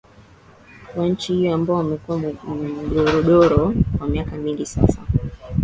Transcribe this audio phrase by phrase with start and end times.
[0.95, 5.01] wa nchi hiyo ambao umekuwa mdororo kwa miaka mingi sasa